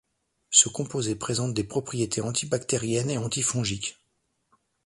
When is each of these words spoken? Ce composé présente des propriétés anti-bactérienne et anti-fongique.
Ce 0.49 0.67
composé 0.67 1.13
présente 1.15 1.53
des 1.53 1.63
propriétés 1.63 2.21
anti-bactérienne 2.21 3.11
et 3.11 3.19
anti-fongique. 3.19 4.01